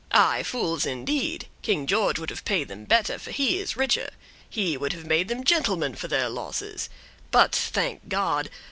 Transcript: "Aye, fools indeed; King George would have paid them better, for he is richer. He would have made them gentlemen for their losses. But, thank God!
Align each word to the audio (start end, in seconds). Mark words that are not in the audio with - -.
"Aye, 0.13 0.41
fools 0.41 0.87
indeed; 0.87 1.47
King 1.61 1.85
George 1.85 2.17
would 2.17 2.31
have 2.31 2.43
paid 2.43 2.69
them 2.69 2.85
better, 2.85 3.19
for 3.19 3.29
he 3.29 3.59
is 3.59 3.77
richer. 3.77 4.09
He 4.49 4.75
would 4.75 4.93
have 4.93 5.05
made 5.05 5.27
them 5.27 5.43
gentlemen 5.43 5.93
for 5.93 6.07
their 6.07 6.27
losses. 6.27 6.89
But, 7.29 7.53
thank 7.53 8.09
God! 8.09 8.49